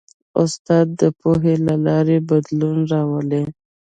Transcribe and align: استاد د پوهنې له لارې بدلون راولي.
استاد 0.41 0.87
د 1.01 1.03
پوهنې 1.19 1.55
له 1.67 1.75
لارې 1.85 2.17
بدلون 2.29 2.77
راولي. 2.91 3.43